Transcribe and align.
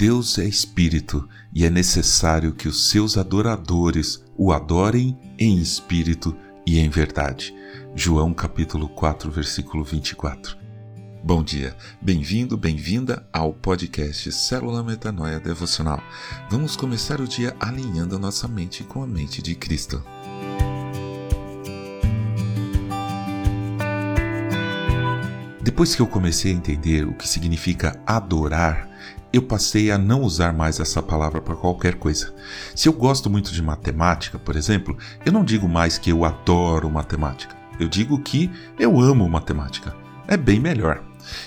Deus 0.00 0.38
é 0.38 0.46
espírito 0.46 1.28
e 1.52 1.66
é 1.66 1.68
necessário 1.68 2.54
que 2.54 2.66
os 2.66 2.88
seus 2.88 3.18
adoradores 3.18 4.24
o 4.34 4.50
adorem 4.50 5.14
em 5.38 5.58
espírito 5.58 6.34
e 6.66 6.78
em 6.78 6.88
verdade. 6.88 7.54
João 7.94 8.32
capítulo 8.32 8.88
4, 8.88 9.30
versículo 9.30 9.84
24. 9.84 10.56
Bom 11.22 11.42
dia, 11.42 11.76
bem-vindo, 12.00 12.56
bem-vinda 12.56 13.28
ao 13.30 13.52
podcast 13.52 14.32
Célula 14.32 14.82
Metanoia 14.82 15.38
Devocional. 15.38 16.02
Vamos 16.50 16.76
começar 16.76 17.20
o 17.20 17.28
dia 17.28 17.54
alinhando 17.60 18.16
a 18.16 18.18
nossa 18.18 18.48
mente 18.48 18.82
com 18.82 19.02
a 19.02 19.06
mente 19.06 19.42
de 19.42 19.54
Cristo. 19.54 20.02
Depois 25.62 25.94
que 25.94 26.00
eu 26.00 26.06
comecei 26.06 26.52
a 26.52 26.54
entender 26.54 27.06
o 27.06 27.12
que 27.12 27.28
significa 27.28 28.00
adorar, 28.06 28.88
eu 29.32 29.42
passei 29.42 29.90
a 29.90 29.98
não 29.98 30.22
usar 30.22 30.52
mais 30.52 30.80
essa 30.80 31.02
palavra 31.02 31.40
para 31.40 31.54
qualquer 31.54 31.94
coisa. 31.94 32.34
Se 32.74 32.88
eu 32.88 32.92
gosto 32.92 33.30
muito 33.30 33.52
de 33.52 33.62
matemática, 33.62 34.38
por 34.38 34.56
exemplo, 34.56 34.96
eu 35.24 35.32
não 35.32 35.44
digo 35.44 35.68
mais 35.68 35.98
que 35.98 36.10
eu 36.10 36.24
adoro 36.24 36.90
matemática. 36.90 37.54
Eu 37.78 37.88
digo 37.88 38.18
que 38.18 38.50
eu 38.78 39.00
amo 39.00 39.28
matemática. 39.28 39.94
É 40.26 40.36
bem 40.36 40.60
melhor. 40.60 41.02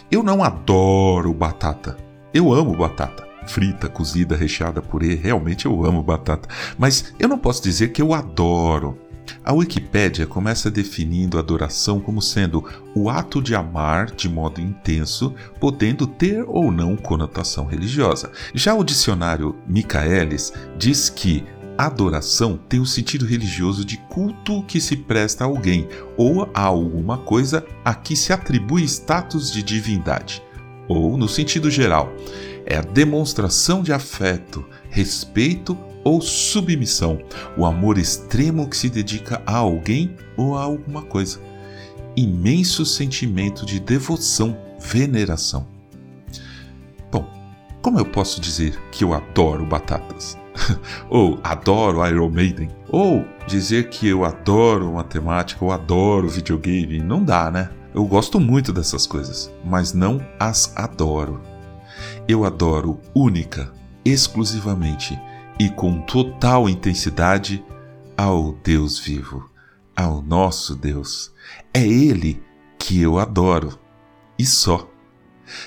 Eu 0.10 0.24
não 0.24 0.44
adoro 0.44 1.34
batata. 1.34 1.98
Eu 2.34 2.54
amo 2.54 2.76
batata. 2.76 3.28
Frita, 3.46 3.90
cozida, 3.90 4.36
recheada, 4.36 4.82
purê, 4.82 5.16
realmente 5.16 5.66
eu 5.66 5.86
amo 5.86 6.02
batata. 6.02 6.48
Mas 6.78 7.14
eu 7.20 7.28
não 7.28 7.38
posso 7.38 7.62
dizer 7.62 7.90
que 7.90 8.02
eu 8.02 8.14
adoro. 8.14 8.98
A 9.44 9.54
Wikipédia 9.54 10.26
começa 10.26 10.72
definindo 10.72 11.38
a 11.38 11.42
adoração 11.42 12.00
como 12.00 12.22
sendo 12.22 12.64
o 12.96 13.10
ato 13.10 13.42
de 13.42 13.56
amar 13.56 14.12
de 14.12 14.30
modo 14.30 14.62
intenso, 14.62 15.34
podendo 15.60 16.08
ter 16.08 16.44
ou 16.48 16.72
não 16.72 16.96
conotação 16.96 17.66
religiosa. 17.66 18.32
Já 18.54 18.74
o 18.74 18.84
dicionário 18.84 19.56
Michaelis 19.68 20.54
diz 20.78 21.10
que 21.10 21.44
adoração 21.78 22.58
tem 22.70 22.80
o 22.80 22.86
sentido 22.86 23.26
religioso 23.26 23.84
de 23.84 23.98
culto 23.98 24.64
que 24.64 24.80
se 24.80 24.96
presta 24.96 25.44
a 25.44 25.48
alguém 25.48 25.88
ou 26.16 26.50
a 26.54 26.62
alguma 26.62 27.18
coisa 27.18 27.66
a 27.84 27.96
que 27.96 28.16
se 28.16 28.32
atribui 28.32 28.84
status 28.84 29.52
de 29.52 29.64
divindade. 29.64 30.42
Ou, 30.88 31.18
no 31.18 31.28
sentido 31.28 31.72
geral, 31.72 32.14
é 32.66 32.78
a 32.78 32.82
demonstração 32.82 33.82
de 33.82 33.92
afeto, 33.92 34.66
respeito 34.90 35.78
ou 36.04 36.22
submissão, 36.22 37.20
o 37.58 37.66
amor 37.66 37.98
extremo 37.98 38.68
que 38.68 38.78
se 38.78 38.90
dedica 38.90 39.42
a 39.46 39.58
alguém 39.58 40.16
ou 40.38 40.58
a 40.58 40.64
alguma 40.64 41.02
coisa. 41.02 41.40
Imenso 42.16 42.86
sentimento 42.86 43.66
de 43.66 43.80
devoção, 43.80 44.58
veneração. 44.80 45.66
Bom, 47.12 47.28
como 47.82 48.00
eu 48.00 48.06
posso 48.06 48.40
dizer 48.42 48.80
que 48.92 49.04
eu 49.04 49.14
adoro 49.14 49.66
batatas? 49.66 50.38
ou 51.10 51.40
adoro 51.44 52.06
Iron 52.08 52.30
Maiden? 52.30 52.70
Ou 52.90 53.26
dizer 53.48 53.90
que 53.90 54.08
eu 54.08 54.24
adoro 54.24 54.94
matemática 54.94 55.64
ou 55.66 55.72
adoro 55.72 56.30
videogame? 56.30 57.00
Não 57.00 57.24
dá, 57.24 57.50
né? 57.50 57.70
Eu 57.94 58.06
gosto 58.06 58.40
muito 58.40 58.74
dessas 58.74 59.06
coisas, 59.06 59.52
mas 59.64 59.94
não 59.94 60.20
as 60.40 60.76
adoro. 60.76 61.42
Eu 62.28 62.46
adoro 62.46 63.00
única, 63.14 63.72
exclusivamente 64.04 65.20
e 65.60 65.70
com 65.70 66.02
total 66.02 66.68
intensidade 66.68 67.64
ao 68.18 68.54
Deus 68.64 69.00
vivo, 69.00 69.50
ao 69.96 70.22
nosso 70.22 70.76
Deus. 70.76 71.32
É 71.74 71.86
Ele 71.86 72.42
que 72.78 73.02
eu 73.02 73.18
adoro 73.18 73.80
e 74.38 74.46
só. 74.46 74.90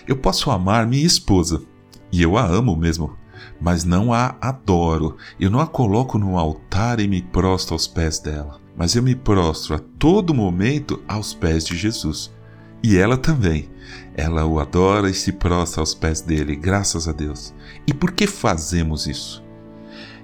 Eu 0.06 0.16
posso 0.16 0.50
amar 0.50 0.86
minha 0.86 1.06
esposa, 1.06 1.62
e 2.10 2.22
eu 2.22 2.36
a 2.36 2.44
amo 2.44 2.76
mesmo, 2.76 3.16
mas 3.60 3.84
não 3.84 4.12
a 4.12 4.36
adoro. 4.41 5.16
Eu 5.38 5.50
não 5.50 5.60
a 5.60 5.66
coloco 5.66 6.19
no 6.19 6.38
altar 6.38 7.00
e 7.00 7.06
me 7.06 7.22
prostro 7.22 7.75
aos 7.75 7.86
pés 7.86 8.19
dela, 8.19 8.60
mas 8.76 8.94
eu 8.94 9.02
me 9.02 9.14
prostro 9.14 9.75
a 9.75 9.78
todo 9.98 10.34
momento 10.34 11.02
aos 11.06 11.34
pés 11.34 11.64
de 11.64 11.76
Jesus. 11.76 12.34
E 12.82 12.96
ela 12.96 13.16
também. 13.16 13.70
Ela 14.14 14.44
o 14.46 14.58
adora 14.58 15.08
e 15.10 15.14
se 15.14 15.32
prostra 15.32 15.80
aos 15.80 15.94
pés 15.94 16.20
dele, 16.20 16.56
graças 16.56 17.08
a 17.08 17.12
Deus. 17.12 17.54
E 17.86 17.94
por 17.94 18.12
que 18.12 18.26
fazemos 18.26 19.06
isso? 19.06 19.45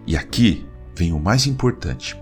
E 0.07 0.17
aqui 0.17 0.67
vem 0.95 1.13
o 1.13 1.21
mais 1.21 1.47
importante. 1.47 2.21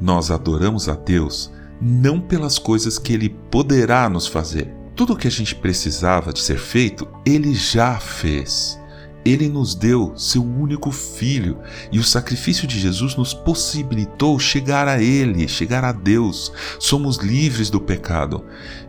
Nós 0.00 0.30
adoramos 0.30 0.88
a 0.88 0.94
Deus 0.94 1.50
não 1.80 2.20
pelas 2.20 2.58
coisas 2.58 2.98
que 2.98 3.12
Ele 3.12 3.30
poderá 3.50 4.08
nos 4.08 4.26
fazer. 4.26 4.72
Tudo 4.94 5.12
o 5.12 5.16
que 5.16 5.28
a 5.28 5.30
gente 5.30 5.54
precisava 5.54 6.32
de 6.32 6.40
ser 6.40 6.58
feito, 6.58 7.06
Ele 7.24 7.54
já 7.54 7.98
fez. 7.98 8.78
Ele 9.24 9.48
nos 9.48 9.74
deu 9.74 10.16
seu 10.16 10.42
único 10.42 10.92
filho 10.92 11.58
e 11.90 11.98
o 11.98 12.04
sacrifício 12.04 12.66
de 12.66 12.78
Jesus 12.78 13.16
nos 13.16 13.34
possibilitou 13.34 14.38
chegar 14.38 14.86
a 14.86 15.02
Ele, 15.02 15.48
chegar 15.48 15.84
a 15.84 15.92
Deus. 15.92 16.52
Somos 16.78 17.16
livres 17.16 17.68
do 17.68 17.80
pecado, 17.80 18.44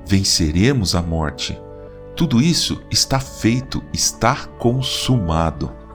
venceremos 0.06 0.94
a 0.94 1.02
morte. 1.02 1.60
Tudo 2.16 2.42
isso 2.42 2.82
está 2.92 3.20
feito, 3.20 3.84
está 3.92 4.46
consumado 4.60 5.87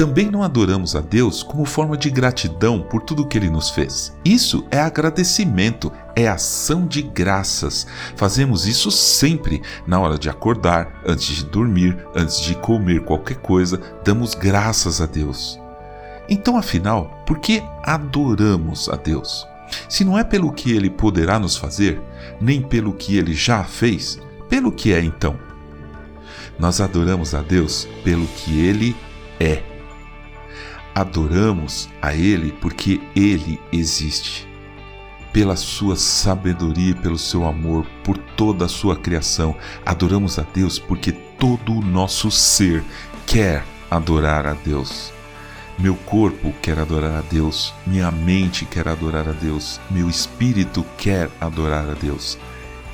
também 0.00 0.30
não 0.30 0.42
adoramos 0.42 0.96
a 0.96 1.00
Deus 1.02 1.42
como 1.42 1.66
forma 1.66 1.94
de 1.94 2.08
gratidão 2.08 2.80
por 2.80 3.02
tudo 3.02 3.26
que 3.26 3.36
Ele 3.36 3.50
nos 3.50 3.68
fez. 3.68 4.16
Isso 4.24 4.66
é 4.70 4.80
agradecimento, 4.80 5.92
é 6.16 6.26
ação 6.26 6.86
de 6.86 7.02
graças. 7.02 7.86
Fazemos 8.16 8.66
isso 8.66 8.90
sempre, 8.90 9.60
na 9.86 10.00
hora 10.00 10.18
de 10.18 10.30
acordar, 10.30 11.02
antes 11.06 11.26
de 11.36 11.44
dormir, 11.44 11.98
antes 12.16 12.40
de 12.40 12.54
comer 12.54 13.04
qualquer 13.04 13.36
coisa, 13.42 13.78
damos 14.02 14.34
graças 14.34 15.02
a 15.02 15.06
Deus. 15.06 15.60
Então, 16.30 16.56
afinal, 16.56 17.22
por 17.26 17.38
que 17.38 17.62
adoramos 17.82 18.88
a 18.88 18.96
Deus? 18.96 19.46
Se 19.86 20.02
não 20.02 20.18
é 20.18 20.24
pelo 20.24 20.50
que 20.50 20.72
Ele 20.72 20.88
poderá 20.88 21.38
nos 21.38 21.58
fazer, 21.58 22.00
nem 22.40 22.62
pelo 22.62 22.94
que 22.94 23.18
Ele 23.18 23.34
já 23.34 23.64
fez, 23.64 24.18
pelo 24.48 24.72
que 24.72 24.94
é 24.94 25.02
então? 25.02 25.38
Nós 26.58 26.80
adoramos 26.80 27.34
a 27.34 27.42
Deus 27.42 27.86
pelo 28.02 28.26
que 28.28 28.64
Ele 28.64 28.96
é 29.38 29.69
adoramos 30.94 31.88
a 32.00 32.14
Ele 32.14 32.52
porque 32.52 33.00
Ele 33.14 33.60
existe. 33.72 34.48
Pela 35.32 35.54
sua 35.56 35.94
sabedoria, 35.94 36.94
pelo 36.94 37.18
seu 37.18 37.46
amor, 37.46 37.86
por 38.02 38.18
toda 38.18 38.64
a 38.64 38.68
sua 38.68 38.96
criação, 38.96 39.54
adoramos 39.86 40.38
a 40.38 40.42
Deus 40.42 40.78
porque 40.78 41.12
todo 41.12 41.72
o 41.72 41.80
nosso 41.82 42.30
ser 42.30 42.82
quer 43.26 43.64
adorar 43.90 44.46
a 44.46 44.54
Deus. 44.54 45.12
Meu 45.78 45.94
corpo 45.94 46.52
quer 46.60 46.78
adorar 46.78 47.18
a 47.18 47.20
Deus, 47.22 47.72
minha 47.86 48.10
mente 48.10 48.66
quer 48.66 48.86
adorar 48.86 49.26
a 49.28 49.32
Deus, 49.32 49.80
meu 49.90 50.10
espírito 50.10 50.84
quer 50.98 51.30
adorar 51.40 51.88
a 51.88 51.94
Deus. 51.94 52.36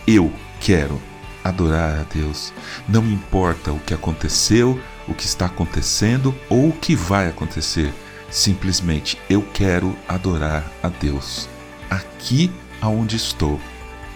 Eu 0.06 0.32
quero 0.60 1.00
adorar 1.42 1.98
a 1.98 2.02
Deus. 2.04 2.52
Não 2.88 3.04
importa 3.04 3.72
o 3.72 3.80
que 3.80 3.94
aconteceu, 3.94 4.80
o 5.08 5.14
que 5.14 5.24
está 5.24 5.46
acontecendo 5.46 6.34
ou 6.48 6.68
o 6.68 6.72
que 6.72 6.94
vai 6.94 7.28
acontecer. 7.28 7.92
Simplesmente 8.30 9.18
eu 9.30 9.42
quero 9.54 9.96
adorar 10.08 10.70
a 10.82 10.88
Deus 10.88 11.48
aqui 11.88 12.50
aonde 12.80 13.16
estou, 13.16 13.60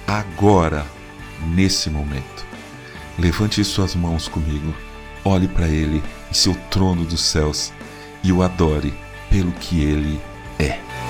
agora, 0.07 0.85
nesse 1.55 1.89
momento. 1.89 2.45
Levante 3.19 3.63
suas 3.65 3.95
mãos 3.95 4.29
comigo, 4.29 4.75
olhe 5.25 5.49
para 5.49 5.69
Ele 5.69 6.03
em 6.31 6.35
seu 6.35 6.55
trono 6.71 7.05
dos 7.05 7.23
céus 7.23 7.73
e 8.23 8.33
o 8.33 8.43
adore 8.43 8.93
pelo 9.31 9.53
que 9.53 9.83
Ele 9.83 10.21
é. 10.59 11.10